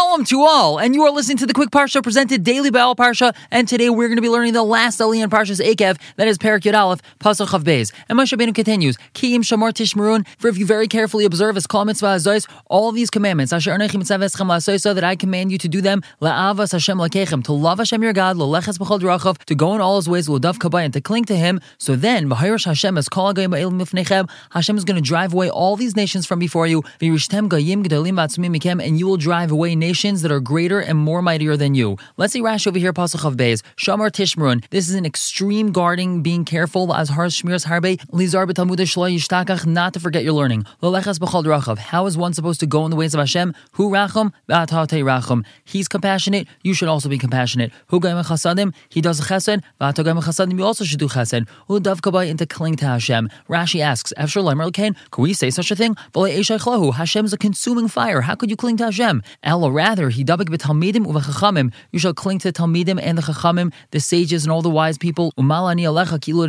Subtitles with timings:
[0.00, 2.96] Shalom to all, and you are listening to the Quick Parsha presented daily by Al
[2.96, 6.26] Parsha, and today we're going to be learning the last Aliyah in Parsha's Eikev, that
[6.26, 7.92] is Perak Yud Aleph, Pasach Chav Beis.
[8.08, 11.84] And Moshe Rabbeinu continues, Kiyim Shamar Tishmarun, for if you very carefully observe as Kol
[11.84, 15.82] Mitzvah Azois, all these commandments, Asher Arnechim Mitzaveschem La'asoisa, that I command you to do
[15.82, 19.82] them, La'avas Hashem Lakechem, to love Hashem your God, La'leches B'chol Drachav, to go in
[19.82, 23.10] all his ways, L'dav Kabay, and to cling to him, so then, V'hayrosh Hashem, as
[23.10, 26.66] Kol Agayim Ba'il Mifnechem, Hashem is going to drive away all these nations from before
[26.66, 30.80] you, V'yirishtem Gayim Gedolim Ba'atzmim Mikem, and you will drive away nations that are greater
[30.80, 31.96] and more mightier than you.
[32.16, 33.62] Let's see Rashi over here, Pasach of Beis.
[33.76, 34.64] Shamar Tishmarun.
[34.70, 40.00] This is an extreme guarding, being careful, as har shmiras harbe, lizar yishtakach, not to
[40.00, 40.64] forget your learning.
[40.82, 41.78] Lelechas b'chal drachav.
[41.78, 43.54] How is one supposed to go in the ways of Hashem?
[43.72, 45.44] Hu racham, v'atate racham.
[45.64, 47.72] He's compassionate, you should also be compassionate.
[47.88, 51.46] Hu gaim chasadim, he does chesed, v'ato gaim chasadim, you also should do chesed.
[51.68, 53.28] Hu dav kabay, and to cling to Hashem.
[53.48, 55.96] Rashi asks, Efshar lemer can we say such a thing?
[56.14, 58.20] Hashem is a consuming fire.
[58.20, 59.22] How could you cling to Hashem?
[59.42, 61.72] Ella, rather, he dabik b'talmidim uv'chachamim.
[61.92, 64.98] You shall cling to the talmidim and the chachamim, the sages and all the wise
[64.98, 65.32] people.
[65.38, 66.40] Umalani alecha kilu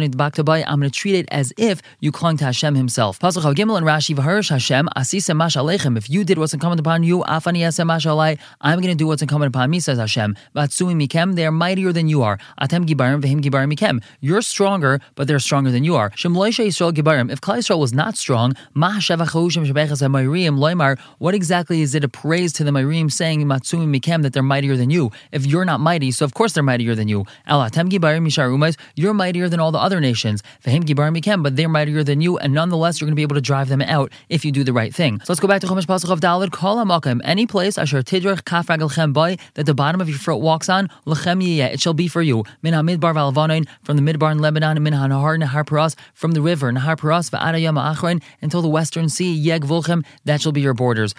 [0.68, 3.20] I'm going to treat it as if you clung to Hashem Himself.
[3.20, 5.98] Pasuk Gimel and Rashi v'harish Hashem asisem mash alechem.
[5.98, 8.38] If you did what's incumbent upon you, afani yasem mash alai.
[8.60, 10.36] I'm going to do what's incumbent upon me, says Hashem.
[10.56, 11.36] Vatsui mikem.
[11.36, 12.38] They are mightier than you are.
[12.60, 14.04] Atem gibarim v'him gibarim mikem.
[14.20, 16.12] You're stronger, but they're stronger than you are.
[16.16, 17.32] Shem loisha Yisrael gibarim.
[17.32, 20.02] If Klal Yisrael was not strong, ma shevachahushim shebechas
[20.50, 21.00] loymar.
[21.20, 24.76] What exactly is it a praise to the Mayrim saying matsumi mikem that they're mightier
[24.76, 25.12] than you?
[25.32, 27.26] If you're not mighty, so of course they're mightier than you.
[27.48, 28.76] Elatem gibarim misharumais.
[28.96, 30.42] You're mightier than all the other nations.
[30.66, 31.44] V'him gibarim mikem.
[31.44, 33.84] But they're mightier than you, and nonetheless you're going to be able to drive them
[33.84, 35.20] out if you do the right thing.
[35.20, 36.52] So let's go back to Chumash Pasuk of Dalad.
[36.52, 37.22] Kol hamakim.
[37.24, 40.90] Any place asher tidrach kaf ragelchem boy that the bottom of your foot walks on.
[41.06, 42.44] It shall be for you.
[42.64, 46.42] Min hamidbar v'alvanain from the midbar in Lebanon and min hanahar nahar paras from the
[46.42, 50.04] river nahar paras v'adayam achrein until the western sea yeg volchem.
[50.26, 51.14] That shall be your borders.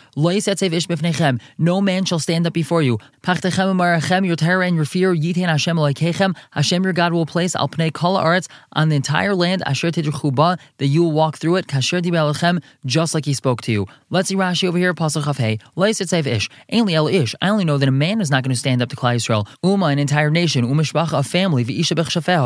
[1.59, 2.99] No man shall stand up before you.
[3.27, 8.49] Your terror and your fear, Hashem Hashem your God will place al pnei kol aretz
[8.73, 13.35] on the entire land asher that you will walk through it kasher just like He
[13.35, 13.87] spoke to you.
[14.11, 14.93] Let's see Rashi over here.
[14.95, 16.49] Leisetzev ish.
[16.69, 17.35] El ish.
[17.41, 19.47] I only know that a man is not going to stand up to Klal Yisrael.
[19.63, 20.67] Uma, an entire nation.
[20.67, 21.63] Umishbacha, a family.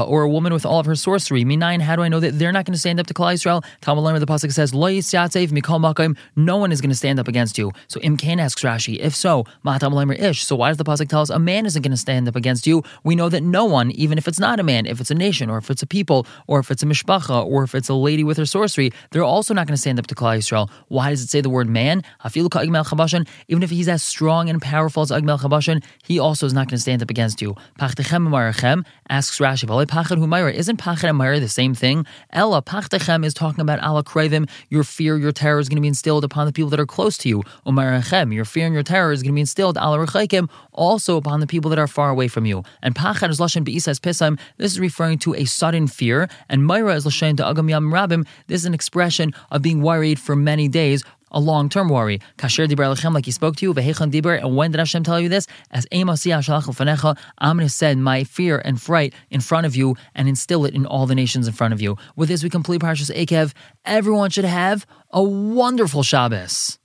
[0.07, 1.45] Or a woman with all of her sorcery.
[1.45, 1.81] Minayin.
[1.81, 3.65] How do I know that they're not going to stand up to Klal Yisrael?
[3.81, 6.17] Talmud the pasuk says mikol makim.
[6.37, 7.73] No one is going to stand up against you.
[7.89, 8.99] So Imkan asks Rashi.
[8.99, 9.26] If so,
[9.65, 10.45] Matam ish.
[10.45, 12.67] So why does the pasuk tell us a man isn't going to stand up against
[12.67, 12.83] you?
[13.05, 15.51] We know that no one, even if it's not a man, if it's a nation,
[15.51, 18.25] or if it's a people, or if it's a mishpacha, or if it's a lady
[18.25, 20.71] with her sorcery, they're also not going to stand up to Klal Yisrael.
[20.89, 22.03] Why does it say the word man?
[23.49, 26.77] Even if he's as strong and powerful as Agmel Chabashan, he also is not going
[26.77, 27.55] to stand up against you.
[29.09, 32.07] Asks Rashi, Pachet Humayra, isn't Pachad and the same thing?
[32.31, 35.89] Ella, Pachtechem is talking about Allah Kravim, your fear, your terror is going to be
[35.89, 37.43] instilled upon the people that are close to you.
[37.67, 41.47] Umarachem, your fear and your terror is going to be instilled Rechakim, also upon the
[41.47, 42.63] people that are far away from you.
[42.83, 46.95] And Pachad is Lashon Be'isas Pisam, this is referring to a sudden fear, and myra
[46.95, 51.03] is Lashon Agam Yam Rabim, this is an expression of being worried for many days,
[51.33, 52.21] a long-term worry.
[52.39, 55.21] Kasher diber lechem, like he spoke to you, vehechan diber, and when did Hashem tell
[55.21, 55.47] you this?
[55.71, 56.17] As I'm going
[57.59, 61.07] to send my fear and fright in front of you and instill it in all
[61.07, 61.97] the nations in front of you.
[62.15, 63.53] With this, we complete Parshas Eikev.
[63.85, 66.79] Everyone should have a wonderful Shabbos.